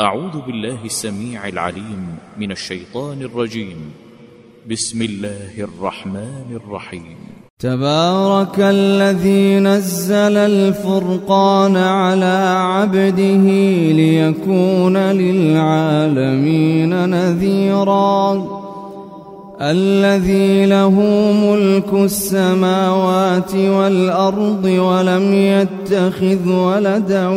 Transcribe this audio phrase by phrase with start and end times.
[0.00, 3.76] أعوذ بالله السميع العليم من الشيطان الرجيم.
[4.70, 7.16] بسم الله الرحمن الرحيم.
[7.58, 13.44] تبارك الذي نزل الفرقان على عبده
[13.92, 18.65] ليكون للعالمين نذيراً.
[19.60, 21.00] الذي له
[21.32, 27.28] ملك السماوات والأرض ولم يتخذ ولدا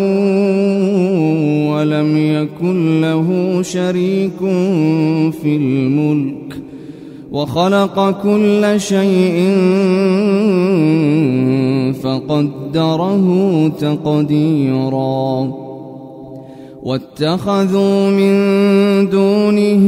[1.72, 4.40] ولم يكن له شريك
[5.42, 6.56] في الملك
[7.32, 9.54] وخلق كل شيء
[12.04, 15.54] فقدره تقديرا.
[16.84, 18.34] واتخذوا من
[19.10, 19.88] دونه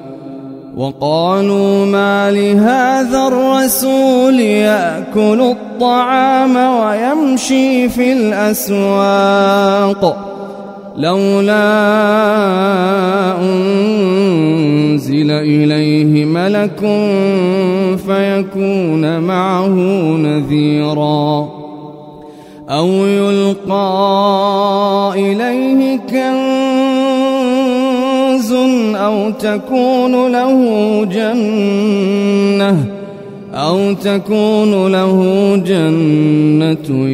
[0.77, 9.51] وقالوا ما لهذا الرسول يأكل الطعام ويمشي في الأسواق
[10.97, 11.71] لولا
[13.41, 16.79] أنزل إليه ملك
[18.05, 19.75] فيكون معه
[20.17, 21.49] نذيرا
[22.69, 23.81] أو يلقى
[25.15, 26.50] إليه كنز
[29.39, 30.59] تكون له
[31.05, 32.85] جنة
[33.53, 37.09] أو تكون له جنة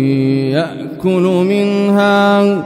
[0.53, 2.63] يأكل منها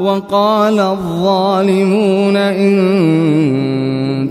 [0.00, 2.76] وقال الظالمون إن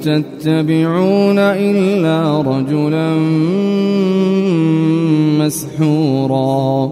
[0.03, 3.15] تتبعون إلا رجلا
[5.39, 6.91] مسحورا.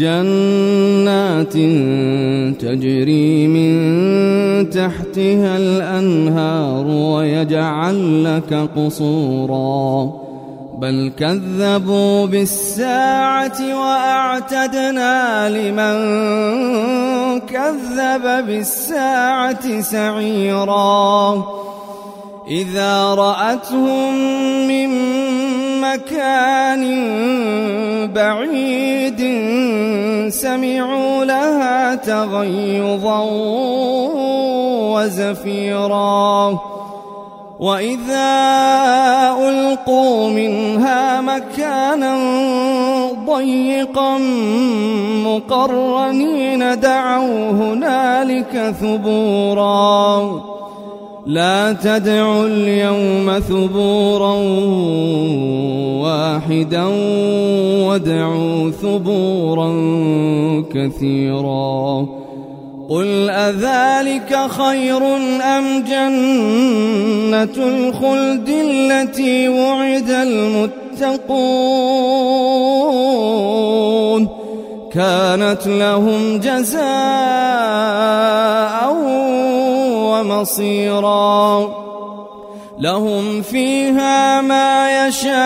[0.00, 1.52] جنات
[2.62, 10.20] تجري من تحتها الأنهار ويجعل لك قصوراً.
[10.80, 15.96] بل كذبوا بالساعة وأعتدنا لمن
[17.40, 21.44] كذب بالساعة سعيرا.
[22.50, 24.14] إذا رأتهم
[24.68, 24.90] من
[25.80, 26.82] مكان
[28.12, 29.20] بعيد
[30.28, 33.20] سمعوا لها تغيظا
[34.94, 36.58] وزفيرا.
[37.60, 38.30] وإذا
[39.48, 42.16] ألقوا منها مكانا
[43.26, 44.18] ضيقا
[45.24, 50.59] مقرنين دعوا هنالك ثبورا.
[51.30, 54.34] لا تدعوا اليوم ثبورا
[56.02, 56.84] واحدا
[57.86, 59.70] وادعوا ثبورا
[60.74, 62.06] كثيرا
[62.88, 71.40] قل أذلك خير أم جنة الخلد التي وعد المتقون
[74.92, 76.80] كانت لهم جزاء
[80.20, 81.68] ومصيرا.
[82.78, 85.42] لهم فيها ما يشاءون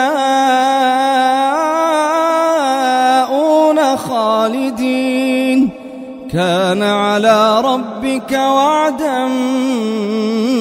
[3.97, 5.71] خالدين.
[6.32, 9.29] كان على ربك وعدا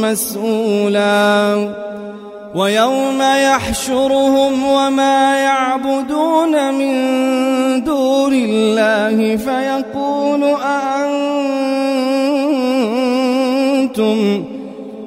[0.01, 1.69] مسؤولا.
[2.55, 6.93] ويوم يحشرهم وما يعبدون من
[7.83, 9.72] دون الله فيقول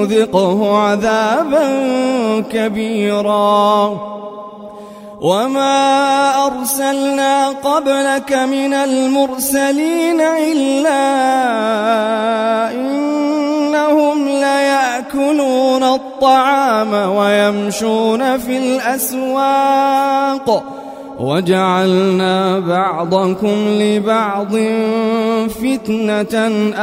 [0.00, 1.66] نذقه عذابا
[2.52, 3.90] كبيرا.
[5.20, 11.02] وما أرسلنا قبلك من المرسلين إلا
[12.72, 19.60] إنهم ليأكلون الطعام ويمشون في الأسواق
[21.20, 24.56] وجعلنا بعضكم لبعض
[25.48, 26.34] فتنة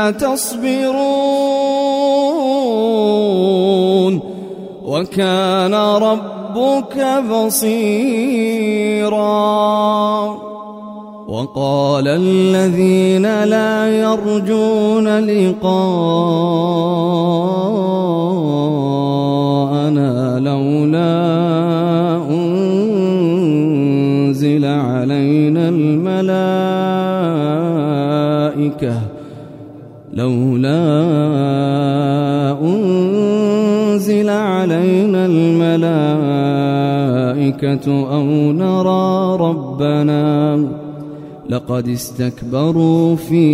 [0.07, 1.37] أتصبرون
[4.85, 7.97] وكان ربك بصيرا
[11.27, 16.77] وقال الذين لا يرجون لقاءنا
[28.67, 29.01] الملائكة
[30.13, 30.81] لولا
[32.61, 36.17] أنزل علينا الملائكة
[37.87, 40.67] أو نرى ربنا
[41.49, 43.47] لقد استكبروا في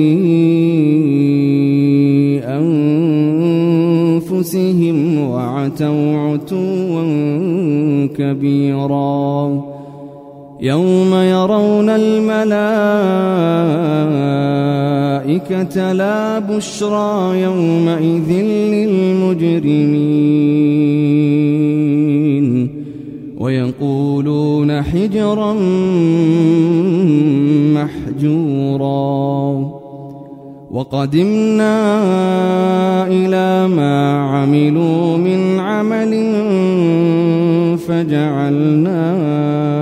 [4.24, 7.04] أنفسهم وعتوا عتوا
[8.18, 9.64] كبيرا
[10.62, 13.34] يوم يرون الملائكة
[15.78, 18.32] لا بشرى يومئذ
[18.74, 20.04] للمجرمين.
[23.40, 25.54] ويقولون حجرا
[27.74, 29.44] محجورا.
[30.72, 31.78] وقدمنا
[33.08, 36.14] إلى ما عملوا من عمل
[37.78, 39.73] فجعلناه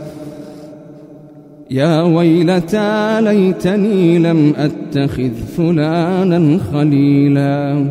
[1.71, 7.85] يا ويلتى ليتني لم أتخذ فلانا خليلا.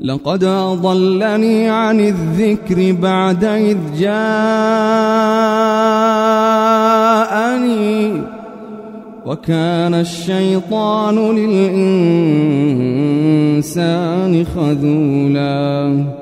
[0.00, 4.12] لقد أضلني عن الذكر بعد إذ جاءني
[9.26, 11.94] وكان الشيطان للإنسان
[14.44, 16.21] خذولا.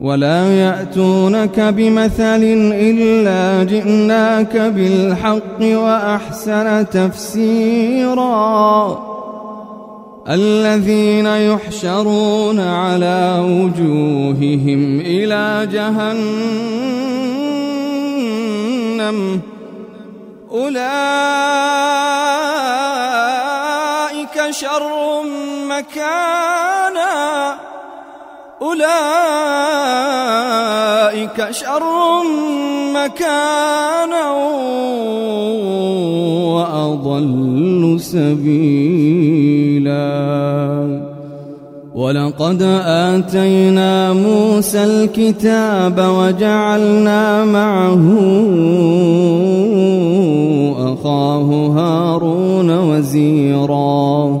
[0.00, 8.46] ولا يأتونك بمثل إلا جئناك بالحق وأحسن تفسيرا.
[10.28, 16.38] الذين يحشرون على وجوههم إلى جهنم
[20.52, 20.76] أولئك
[24.50, 25.22] شر
[25.68, 27.65] مكانا.
[28.66, 28.88] أولئك
[31.50, 31.82] شر
[32.94, 34.26] مكانا
[36.54, 39.06] وأضل سبيلا.
[41.94, 48.04] ولقد آتينا موسى الكتاب وجعلنا معه
[50.92, 54.40] أخاه هارون وزيرا.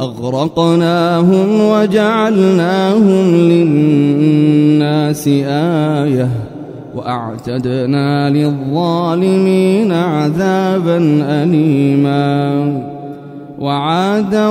[0.00, 6.28] أغرقناهم وجعلناهم للناس آية
[6.94, 12.96] وأعتدنا للظالمين عذابا أليماً
[13.58, 14.48] وعادا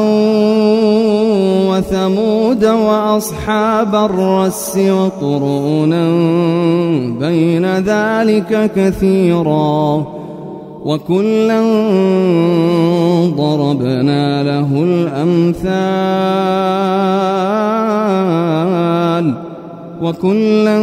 [1.69, 6.07] وثمود وأصحاب الرس وقرونا
[7.19, 10.05] بين ذلك كثيرا
[10.85, 11.61] وكلا
[13.37, 15.65] ضربنا له الأمثال
[20.01, 20.77] وكلا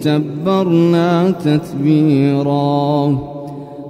[0.00, 3.18] تبرنا تتبيراً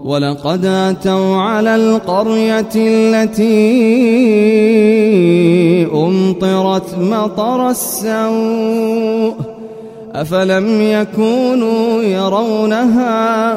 [0.05, 3.47] ولقد أتوا على القرية التي
[5.95, 9.35] أمطرت مطر السوء
[10.15, 13.57] أفلم يكونوا يرونها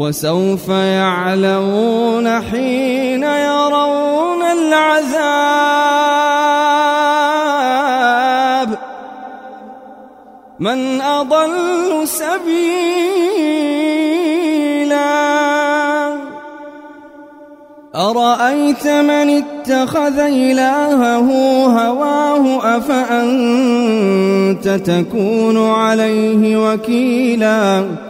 [0.00, 5.20] وسوف يعلمون حين يرون العذاب.
[10.60, 12.50] من أضل سبيلا.
[17.94, 21.28] أرأيت من اتخذ إلهه
[21.66, 28.09] هواه؟ أفأنت تكون عليه وكيلا؟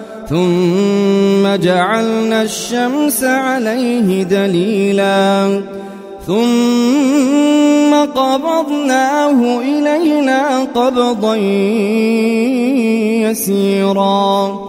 [0.31, 5.61] ثم جعلنا الشمس عليه دليلاً.
[6.27, 11.35] ثم قبضناه إلينا قبضا
[13.29, 14.59] يسيرا.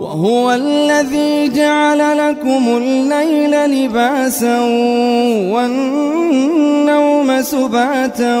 [0.00, 4.60] وهو الذي جعل لكم الليل لباسا
[5.54, 8.40] والنوم سباتا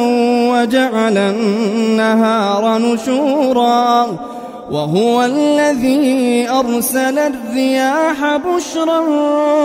[0.52, 4.06] وجعل النهار نشورا.
[4.70, 9.00] وهو الذي أرسل الرياح بشرا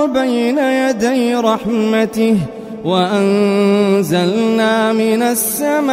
[0.05, 2.37] بين يدي رحمته
[2.85, 4.33] وأنزلنا
[4.93, 5.91] من السماء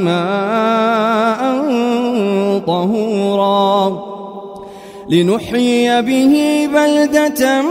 [0.00, 1.42] ماء
[2.66, 4.08] طهورا
[5.08, 7.62] لنحيي به بلدة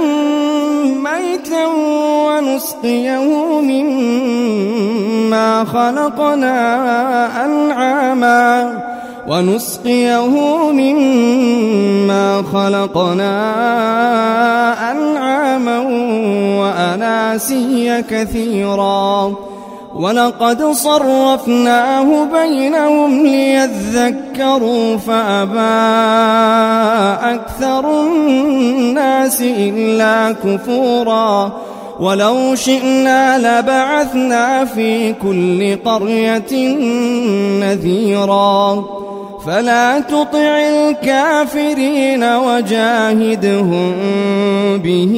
[1.65, 3.27] ونسقيه
[3.61, 6.55] مما خلقنا
[7.45, 8.81] أنعاما
[9.27, 10.33] ونسقيه
[10.71, 13.33] مما خلقنا
[14.91, 15.79] أنعاما
[16.59, 19.33] وأناسيا كثيرا
[19.97, 25.59] ولقد صرفناه بينهم ليذكروا فأبى
[27.35, 31.51] أكثر الناس إلا كفورا
[31.99, 36.77] ولو شئنا لبعثنا في كل قرية
[37.61, 38.83] نذيرا
[39.47, 43.93] فلا تطع الكافرين وجاهدهم
[44.77, 45.13] به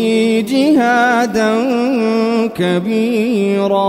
[0.49, 1.53] جهادا
[2.47, 3.79] كبيرا.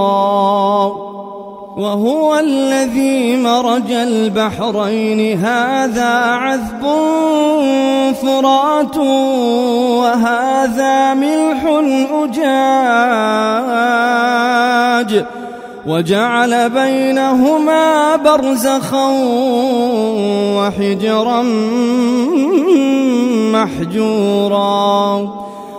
[1.77, 5.39] وهو الذي مرج البحرين.
[5.39, 6.83] هذا عذب
[8.23, 8.97] فرات
[10.01, 11.65] وهذا ملح
[15.05, 15.40] أجاج.
[15.91, 19.09] وجعل بينهما برزخا
[20.57, 21.43] وحجرا
[23.53, 25.29] محجورا.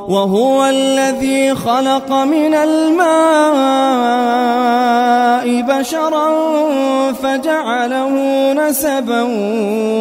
[0.08, 3.12] وهو الذي خلق من الماء
[5.62, 6.30] بشرا
[7.24, 8.14] فجعله
[8.54, 9.22] نسبا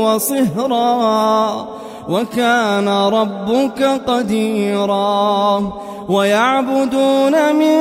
[0.03, 1.80] وصهرا.
[2.11, 5.63] وكان ربك قديرا.
[6.09, 7.77] ويعبدون من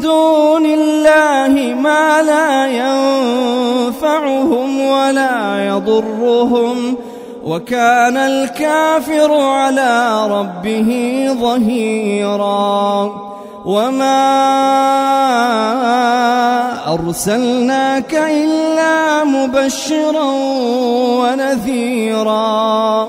[0.00, 2.66] دون الله ما لا
[3.86, 6.96] ينفعهم ولا يضرهم.
[7.46, 13.10] وكان الكافر على ربه ظهيرا.
[13.64, 14.44] وما
[16.94, 20.32] أرسلناك إلا مبشرا
[21.20, 23.08] ونذيرا.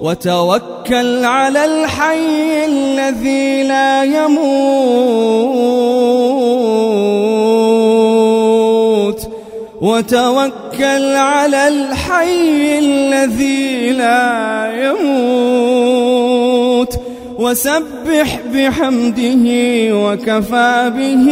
[0.00, 4.38] وتوكل على الحي الذي لا يموت.
[9.80, 15.08] وتوكل على الحي الذي لا يموت.
[17.38, 19.46] وسبح بحمده
[19.94, 21.28] وكفى به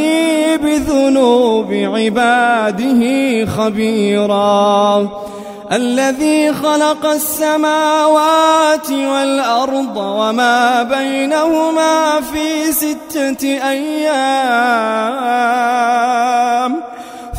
[0.64, 3.00] بذنوب عباده
[3.46, 5.08] خبيرا.
[5.72, 14.86] الذي خلق السماوات والأرض وما بينهما في ستة أيام.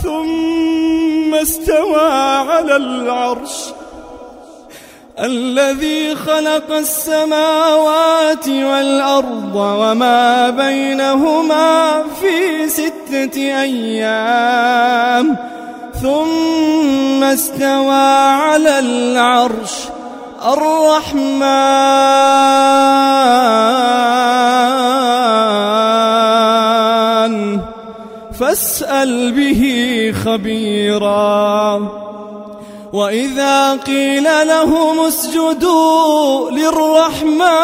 [0.03, 2.11] ثم استوى
[2.49, 3.65] على العرش.
[5.19, 15.37] الذي خلق السماوات والأرض وما بينهما في ستة أيام.
[16.01, 19.73] ثم استوى على العرش
[20.45, 21.47] الرحمن.
[28.39, 29.61] فاسأل به
[30.25, 31.81] خبيرا.
[32.93, 37.57] وإذا قيل لهم اسجدوا للرحمن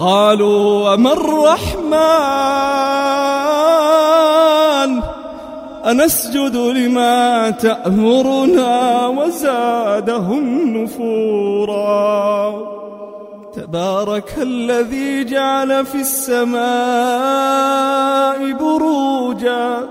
[0.00, 3.05] قالوا وما الرحمن؟
[5.86, 12.54] أنسجد لما تأمرنا وزادهم نفورا
[13.54, 16.62] تبارك الذي جعل في السماء
[18.52, 19.88] بروجا.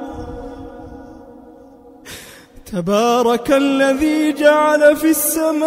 [2.71, 5.65] تبارك الذي جعل في السماء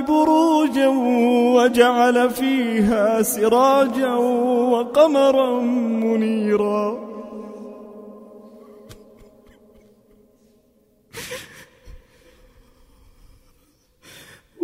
[0.00, 0.88] بروجا
[1.56, 4.14] وجعل فيها سراجا
[4.72, 5.60] وقمرا
[6.02, 7.07] منيرا.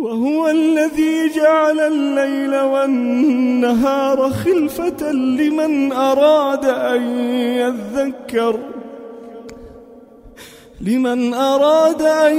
[0.05, 7.01] وهو الذي جعل الليل والنهار خلفة لمن أراد أن
[7.39, 8.59] يذكر
[10.81, 12.37] لمن أراد أن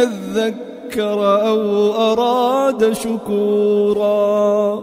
[0.00, 4.82] يذكر أو أراد شكورا.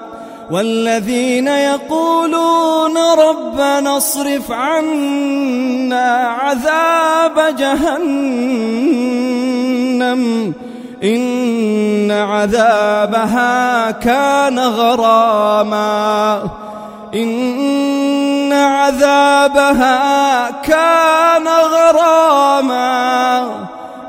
[0.51, 8.61] والذين يقولون ربنا اصرف عنا عذاب جهنم
[11.03, 16.43] إن عذابها كان غراما
[17.13, 20.01] إن عذابها
[20.63, 22.91] كان غراما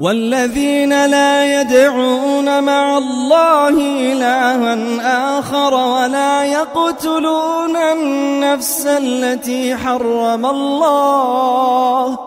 [0.00, 3.68] والذين لا يدعون مع الله
[4.12, 4.78] إلها
[5.38, 12.18] آخر ولا يقتلون النفس التي حرم الله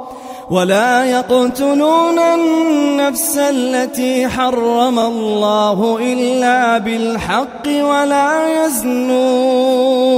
[0.49, 10.12] ولا يقتلون النفس التي حرم الله إلا بالحق ولا يزنون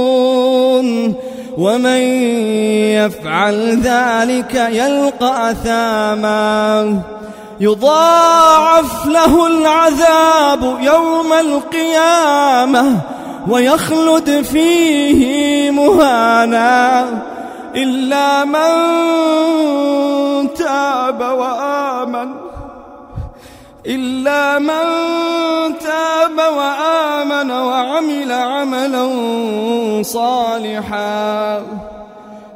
[1.58, 2.00] ومن
[2.98, 7.13] يفعل ذلك يلقى أثاما
[7.64, 13.00] يضاعف له العذاب يوم القيامة
[13.48, 17.04] ويخلد فيه مهانا
[17.76, 18.74] إلا من
[20.54, 22.34] تاب وآمن
[23.86, 24.84] إلا من
[25.78, 29.04] تاب وآمن وعمل عملا
[30.02, 31.62] صالحا.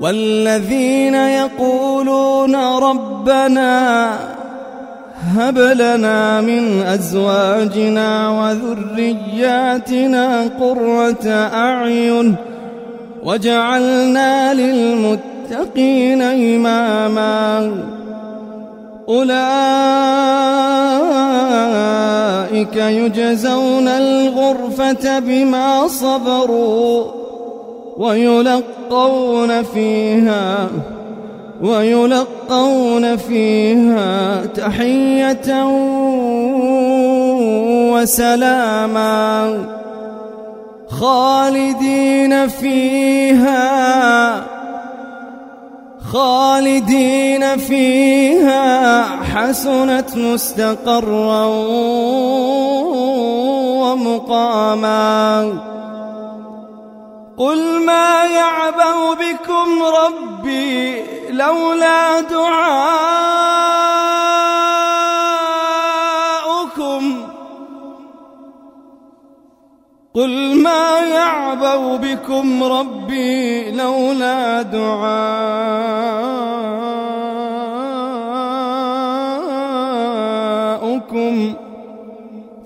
[0.00, 4.10] والذين يقولون ربنا
[5.36, 9.70] هب لنا من أزواجنا وذرياتنا
[10.60, 12.34] قرة أعين
[13.24, 17.72] وجعلنا للمتقين إماما
[19.08, 19.56] أولئك
[22.76, 27.19] يجزون الغرفة بما صبروا
[28.00, 30.68] ويلقون فيها
[31.62, 35.64] ويلقون فيها تحية
[37.92, 39.64] وسلاما.
[40.88, 43.70] خالدين فيها
[46.12, 51.46] خالدين فيها حسنت مستقرا
[53.82, 55.69] ومقاما.
[57.40, 62.90] قل ما يعبأ بكم ربي لولا دعاؤكم.
[70.14, 76.39] قل ما يعبأ بكم ربي لولا دعاؤكم.